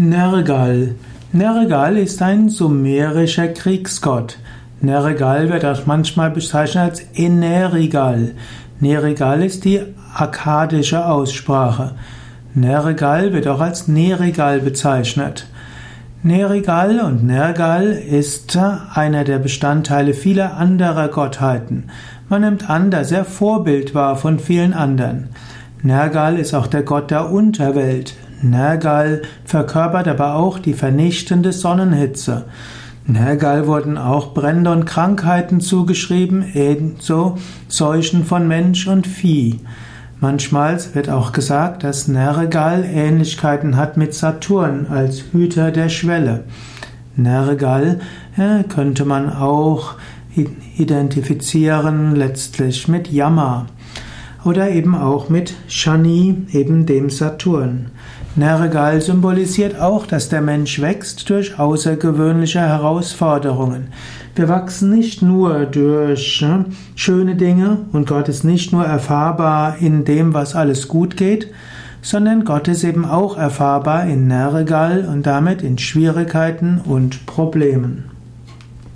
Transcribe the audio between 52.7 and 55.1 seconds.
mit Yama oder eben